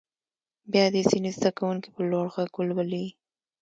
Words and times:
بیا 0.71 0.85
دې 0.93 1.01
ځینې 1.09 1.29
زده 1.37 1.51
کوونکي 1.57 1.89
په 1.95 2.01
لوړ 2.11 2.25
غږ 2.35 2.51
ولولي. 2.55 3.05